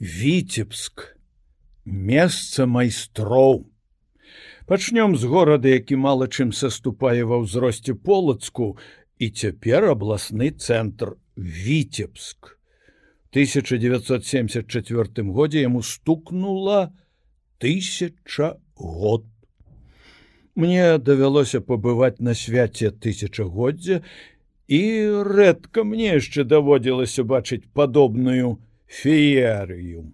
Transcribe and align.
Віцебск, 0.00 1.16
месца 1.84 2.66
майстроў. 2.66 3.66
Пачнём 4.66 5.16
з 5.18 5.24
горада, 5.24 5.68
які 5.68 5.96
мала 5.96 6.30
чым 6.30 6.52
саступае 6.54 7.26
ва 7.26 7.42
ўзросце 7.42 7.98
полацку 7.98 8.78
і 9.18 9.30
цяпер 9.34 9.90
абласны 9.90 10.54
цэнтр 10.54 11.18
Віцебск. 11.34 12.58
1974 13.34 14.62
годзе 15.34 15.66
яму 15.66 15.82
стукнула 15.82 16.94
тысяча 17.58 18.62
год. 18.78 19.26
Мне 20.54 20.98
давялося 20.98 21.58
пабываць 21.58 22.22
на 22.22 22.38
свяце 22.38 22.94
тысячагоддзя 22.94 24.06
і 24.70 25.10
рэдка 25.26 25.82
мне 25.82 26.22
яшчэ 26.22 26.46
даводзілася 26.46 27.26
бачыць 27.26 27.66
падобную 27.74 28.62
феерыю. 28.88 30.08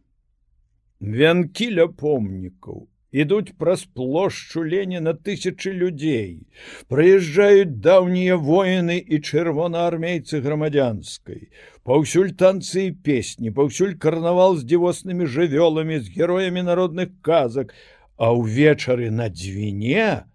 Вянкі 1.01 1.71
ля 1.79 1.87
помнікаў 1.89 2.89
ідуць 3.15 3.55
праз 3.59 3.85
плошчу 3.95 4.65
Леніна 4.67 5.15
тысячи 5.15 5.71
людзей, 5.71 6.51
прыязджаюць 6.91 7.79
даўнія 7.87 8.37
воіны 8.37 8.99
і 8.99 9.21
чырвонаармейцы 9.23 10.43
грамадзянскай, 10.43 11.47
паўсюль 11.87 12.35
танцы 12.35 12.89
і 12.91 12.97
песні, 13.07 13.55
паўсюль 13.55 13.95
карнавал 13.95 14.59
з 14.59 14.67
дзівоснымі 14.67 15.31
жывёламі 15.31 16.01
з 16.03 16.11
героямі 16.17 16.67
народных 16.67 17.15
казак, 17.23 17.71
а 18.19 18.35
ўвечары 18.35 19.15
на 19.15 19.31
дзвіне 19.31 20.27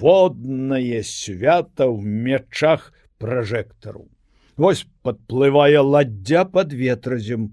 воднае 0.00 1.04
свята 1.04 1.84
ў 1.84 2.00
мячах 2.00 2.92
пражэктару. 3.20 4.08
Вось 4.56 4.86
падплывае 5.02 5.80
ладдзя 5.82 6.44
под 6.44 6.72
ветразем. 6.72 7.50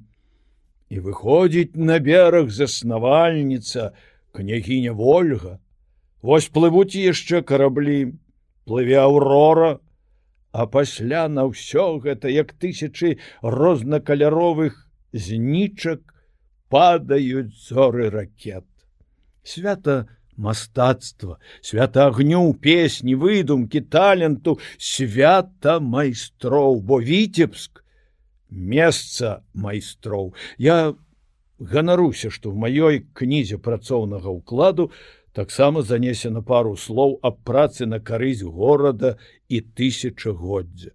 І 0.90 1.00
выходзіць 1.00 1.76
на 1.76 1.98
бераг 2.00 2.52
заснавальніца, 2.52 3.94
княгіня 4.36 4.94
Вольга. 4.94 5.60
Вось 6.22 6.50
плывуць 6.54 6.94
яшчэ 6.94 7.42
караблі, 7.42 8.14
плыве 8.66 9.00
аўрора, 9.02 9.80
а 10.52 10.68
пасля 10.68 11.28
на 11.28 11.48
ўсё 11.50 11.98
гэта 12.04 12.30
як 12.30 12.54
тысячи 12.54 13.18
рознакаляровых 13.42 14.78
знічак 15.14 16.04
падаюць 16.70 17.56
зоры 17.56 18.10
ракет. 18.12 18.68
Свята, 19.44 20.08
мастацтва, 20.42 21.38
свята 21.62 22.08
агню, 22.10 22.42
песні, 22.54 23.16
выдумкі, 23.16 23.82
таленту, 23.86 24.58
свята 24.78 25.78
майстроў, 25.80 26.82
бо 26.82 27.00
віцебск 27.00 27.84
месца 28.50 29.42
майстроў. 29.54 30.34
Я 30.58 30.94
ганаруся, 31.60 32.30
што 32.34 32.52
в 32.52 32.58
маёй 32.58 33.06
кнізе 33.14 33.58
працоўнага 33.58 34.34
ўкладу 34.34 34.92
таксама 35.34 35.82
занесена 35.82 36.42
пару 36.42 36.76
слоў 36.76 37.20
аб 37.22 37.38
працы 37.48 37.86
на 37.86 38.00
карысць 38.00 38.44
горада 38.44 39.18
і 39.48 39.62
тысячагоддзя. 39.62 40.92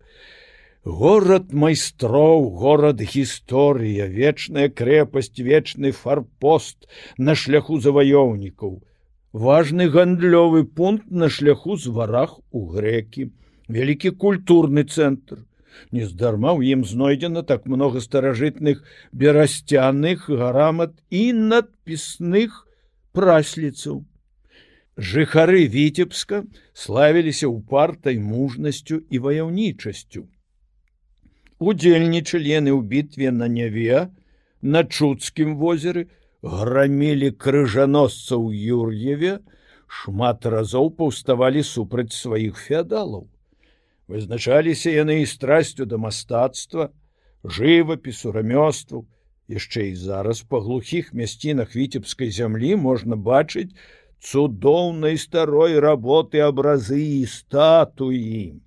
Горад 0.86 1.50
майстроў, 1.50 2.50
горад 2.62 3.00
гісторыя, 3.00 4.06
вечная 4.06 4.68
крэпасць, 4.68 5.38
вечны 5.38 5.90
фарпост 5.90 6.86
на 7.18 7.34
шляху 7.34 7.80
заваёўнікаў 7.80 8.78
важны 9.36 9.88
гандлёвы 9.92 10.64
пункт 10.64 11.10
на 11.10 11.28
шляху 11.28 11.76
з 11.76 11.92
варах 11.92 12.38
у 12.56 12.64
грэкі, 12.72 13.28
вялікі 13.68 14.16
культурны 14.16 14.84
цэнтр. 14.88 15.44
Нездарма 15.92 16.56
ў 16.56 16.72
ім 16.72 16.84
знойдзена 16.88 17.42
так 17.44 17.66
много 17.68 18.00
старажытных 18.00 18.80
берасцяных 19.12 20.30
грамат 20.32 20.96
і 21.12 21.36
надпісных 21.52 22.64
прасліцаў. 23.12 24.06
Жыхары 24.96 25.68
віцебска 25.68 26.40
славіліся 26.72 27.52
ўпартай 27.52 28.16
мужнасцю 28.16 29.04
і 29.12 29.20
ваяўнічасцю. 29.20 30.24
Удзельнічалі 31.60 32.48
яны 32.48 32.72
ў 32.72 32.80
бітве 32.80 33.36
на 33.36 33.52
няве, 33.52 34.08
на 34.64 34.80
чуцкім 34.88 35.60
возеры, 35.60 36.08
грамілі 36.46 37.30
крыжаносцаў 37.42 38.50
юр'еве 38.54 39.38
шмат 39.86 40.46
разоў 40.46 40.92
паўставалі 41.00 41.62
супраць 41.66 42.14
сваіх 42.14 42.60
феадалаў. 42.62 43.26
Вызначаліся 44.06 44.94
яны 44.94 45.22
і 45.22 45.26
страсцю 45.26 45.86
да 45.90 45.98
мастацтва 45.98 46.90
жывапісу 47.42 48.32
рамёству. 48.32 49.06
Яшчэ 49.46 49.90
і 49.90 49.94
зараз 49.94 50.42
па 50.42 50.58
глухіх 50.62 51.12
мясцінах 51.14 51.74
віцебскай 51.78 52.30
зямлі 52.34 52.74
можна 52.82 53.14
бачыць 53.14 53.74
цудоўнай 54.18 55.18
старой 55.18 55.78
работы 55.78 56.42
абразы 56.42 57.02
і 57.22 57.26
статуі. 57.26 58.58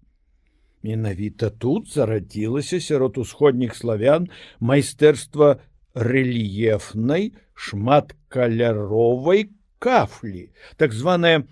Менавіта 0.84 1.50
тут 1.50 1.92
зарадзілася 1.92 2.80
сярод 2.80 3.18
усходніх 3.18 3.76
славян 3.76 4.30
майстэрства 4.60 5.60
рэльефнай 6.00 7.34
шматкаляровай 7.54 9.50
кафлі, 9.80 10.50
так 10.78 10.96
званая 10.96 11.44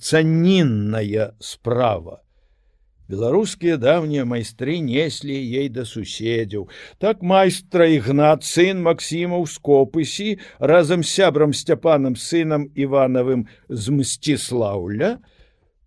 цанінная 0.00 1.32
справа. 1.38 2.22
Беларускія 3.12 3.76
давнія 3.76 4.24
майстры 4.24 4.78
неслі 4.80 5.36
ей 5.36 5.68
да 5.68 5.84
суседзяў. 5.84 6.70
Так 6.96 7.20
майстра 7.20 7.84
ігнат 7.92 8.46
сын 8.46 8.80
Масімаў 8.80 9.44
скопысі 9.50 10.38
разам 10.58 11.02
з 11.04 11.12
сябрам 11.20 11.52
сцяпанам 11.52 12.16
сынам 12.16 12.70
Іванавым 12.72 13.44
з 13.68 13.92
мсціслаўля 13.92 15.18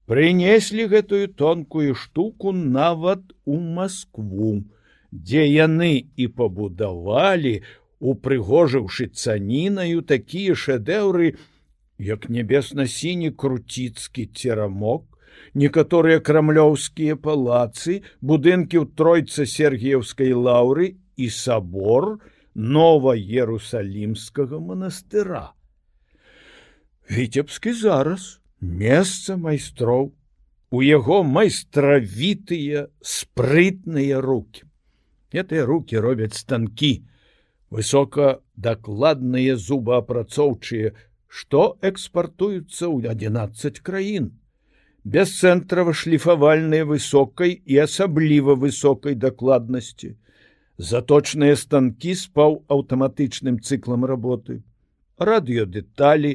прынеслі 0.06 0.86
гэтую 0.86 1.34
тонкую 1.34 1.96
штуку 1.98 2.54
нават 2.54 3.26
у 3.46 3.58
Маскву, 3.58 4.62
дзе 5.16 5.48
яны 5.48 6.12
і 6.16 6.28
пабудавалі 6.28 7.64
упрыгожыўшы 8.00 9.08
цанінаю 9.16 10.02
такія 10.04 10.54
шэдэўры, 10.54 11.36
як 11.98 12.30
нябесна-сіні 12.30 13.32
круціцкі 13.32 14.26
церамок, 14.36 15.08
некаторыя 15.56 16.20
крамлёўскія 16.20 17.16
палацы, 17.16 18.04
будынкі 18.22 18.84
ў 18.84 18.86
тройца 19.00 19.48
сергіевскай 19.48 20.36
лаўры 20.36 21.00
і 21.16 21.32
сабор 21.32 22.20
нова-ерусалімскага 22.56 24.60
манастыра. 24.60 25.56
Віцебскі 27.10 27.72
зараз 27.72 28.40
месца 28.60 29.38
майстроў, 29.38 30.12
у 30.72 30.82
яго 30.82 31.24
майстравітыя 31.24 32.88
спрытныя 33.02 34.22
руки. 34.22 34.64
Гэтыя 35.36 35.68
руки 35.68 36.00
робяць 36.00 36.40
станкі, 36.40 37.04
высокадакладныя 37.76 39.60
зубаапрацоўчыя, 39.60 40.96
што 41.28 41.76
экспартуюцца 41.84 42.88
ў 42.88 43.12
11 43.12 43.84
краін. 43.84 44.40
Бесцэнтрава 45.04 45.92
шліфавальныя 46.02 46.86
высокай 46.92 47.52
і 47.74 47.76
асабліва 47.84 48.56
высокай 48.62 49.18
дакладнасці. 49.24 50.12
Заточныя 50.92 51.56
станкі 51.60 52.14
з 52.22 52.24
паўаўтаматычным 52.38 53.58
цыклам 53.60 54.08
работы, 54.12 54.56
радыёдэталі, 55.20 56.32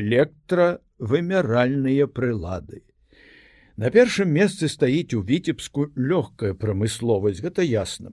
электравымяральныя 0.00 2.06
прылады. 2.06 2.80
На 3.76 3.90
першым 3.92 4.32
месцы 4.32 4.68
стаіць 4.68 5.14
у 5.16 5.22
віцебску 5.28 5.92
лёгкая 5.96 6.54
прамысловасць, 6.54 7.42
гэта 7.44 7.62
ясна. 7.68 8.10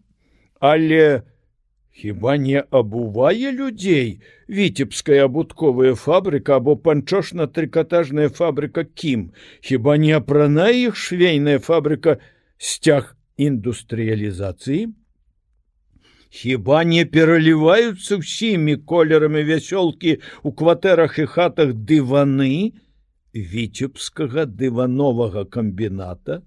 Але, 0.60 1.22
Хіба 1.98 2.38
не 2.38 2.62
абувае 2.70 3.52
людзей 3.52 4.22
віцебская 4.48 5.26
абутковая 5.26 5.96
фабрыка 5.98 6.58
або 6.62 6.76
панчошна-трыкатажная 6.78 8.30
фабрыка 8.30 8.84
кім? 8.86 9.24
Хіба 9.66 9.98
не 9.98 10.12
апранае 10.14 10.76
іх 10.82 11.00
швейная 11.04 11.58
фабрыка 11.58 12.20
сцяг 12.62 13.16
індустрыялізацыі? 13.42 14.94
Хіба 16.30 16.84
не 16.86 17.02
пераліваюцца 17.18 18.22
ўсімі 18.22 18.78
колерамі 18.86 19.42
вясёлкі 19.50 20.22
ў 20.22 20.50
кватэрах 20.54 21.18
і 21.18 21.26
хатах 21.34 21.74
дываны 21.74 22.78
віцебскага 23.34 24.46
дывановага 24.46 25.50
камбіната 25.50 26.44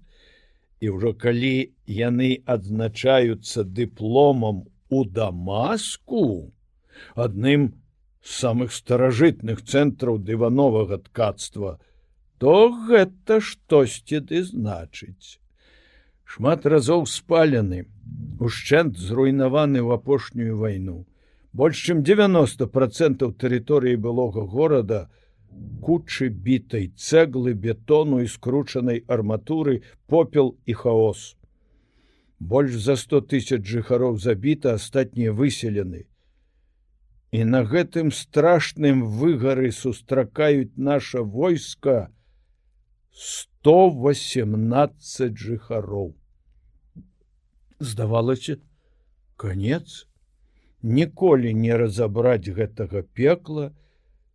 і 0.81 0.95
ўжо 0.97 1.13
калі 1.13 1.53
яны 1.85 2.31
адзначаюцца 2.55 3.63
дыпломам 3.63 4.65
у 4.89 5.03
дамаску 5.05 6.25
адным 7.15 7.69
самых 8.21 8.73
старажытных 8.73 9.61
цэнтраў 9.61 10.19
дывановага 10.31 10.97
ткацтва 11.05 11.77
то 12.41 12.73
гэта 12.89 13.37
штосьці 13.45 14.19
ды 14.25 14.41
значыць. 14.41 15.37
Шмат 16.25 16.65
разоў 16.65 17.05
спалены 17.05 17.85
ушчэнт 18.41 18.97
зруйнаваны 18.97 19.77
ў 19.85 20.01
апошнюю 20.01 20.57
вайну. 20.57 21.05
Больш 21.53 21.83
чым 21.85 22.01
90 22.07 22.65
процентаў 22.73 23.35
тэрыторыі 23.43 24.01
былога 24.01 24.41
горада 24.55 25.01
кучы 25.81 26.29
бітай 26.29 26.91
цэглы 26.95 27.53
бетону 27.53 28.21
і 28.21 28.27
скручанай 28.27 29.03
арматуры 29.07 29.81
попел 30.07 30.57
і 30.65 30.73
хаос. 30.73 31.35
Больш 32.39 32.75
за 32.85 32.95
100 32.95 33.21
тысяч 33.33 33.65
жыхароў 33.65 34.17
забіта 34.17 34.73
астатнія 34.77 35.33
выселены. 35.33 36.05
І 37.31 37.43
на 37.45 37.63
гэтым 37.63 38.11
страшным 38.11 39.03
выгары 39.19 39.71
сустракаюць 39.71 40.75
наша 40.75 41.21
войска 41.21 42.11
118 43.11 45.37
жыхароў 45.37 46.15
здавалася 47.79 48.57
конец. 49.35 50.07
Ніколі 50.81 51.53
не 51.53 51.77
разабраць 51.77 52.49
гэтага 52.49 53.03
пекла 53.13 53.71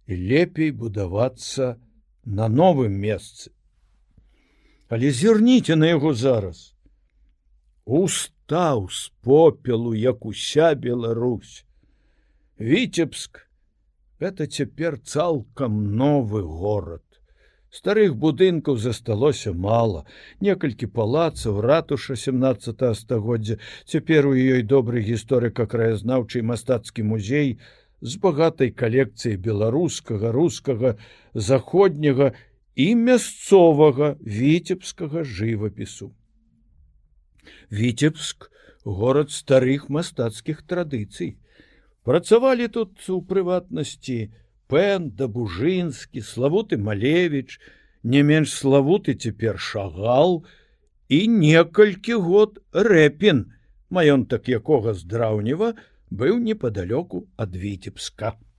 і 0.06 0.14
лепей 0.14 0.70
будавацца 0.70 1.76
на 2.24 2.48
новым 2.48 2.94
месцы. 2.94 3.50
Але 4.88 5.10
зірніце 5.10 5.76
на 5.76 5.90
яго 5.90 6.14
зараз. 6.14 6.74
Устаў 7.84 8.88
з 8.90 9.10
попелу 9.22 9.94
як 9.94 10.26
уся 10.26 10.74
Беларусь. 10.74 11.64
Віцебск 12.58 13.46
это 14.18 14.46
цяпер 14.46 14.98
цалкам 14.98 15.96
новы 15.96 16.42
город 16.42 17.02
старых 17.76 18.16
будынкаў 18.16 18.78
засталося 18.80 19.52
мало 19.52 20.04
некалькі 20.40 20.88
палацаў 20.98 21.60
ратуша 21.60 22.16
17 22.16 22.84
стагоддзя. 22.96 23.58
Цяпер 23.84 24.26
у 24.26 24.34
ёй 24.34 24.62
добры 24.62 25.02
гісторыка 25.04 25.66
краязнаўчый 25.66 26.42
мастацкі 26.42 27.02
музей 27.02 27.58
з 28.00 28.16
багатай 28.22 28.70
калекцыяй 28.70 29.36
беларускага 29.36 30.32
рускага 30.32 30.96
заходняга 31.34 32.32
і 32.76 32.88
мясцовага 32.94 34.16
віцебскага 34.20 35.24
жывапісу. 35.24 36.12
Віцебск 37.72 38.50
город 38.84 39.30
старых 39.30 39.88
мастацкіх 39.88 40.62
традыцый. 40.62 41.36
Працавалі 42.04 42.68
тут 42.68 43.00
у 43.10 43.22
прыватнасці 43.22 44.18
у 44.26 44.46
Пен 44.66 45.10
да 45.14 45.28
бужынскі, 45.30 46.22
славуты 46.22 46.76
Малевіч, 46.76 47.58
не 48.02 48.22
менш 48.22 48.50
славуты 48.50 49.14
цяпер 49.14 49.58
шагал 49.58 50.42
і 51.08 51.18
некалькі 51.30 52.18
год 52.18 52.58
рэпін, 52.74 53.46
маёнтак 53.90 54.50
якога 54.50 54.94
з 54.94 55.06
драўнева 55.06 55.74
быў 56.10 56.38
непадалёку 56.38 57.26
ад 57.36 57.56
віцебска. 57.56 58.36